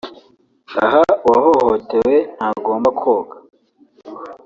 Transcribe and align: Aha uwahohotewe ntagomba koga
Aha 0.83 1.01
uwahohotewe 1.25 2.15
ntagomba 2.35 2.89
koga 2.99 3.35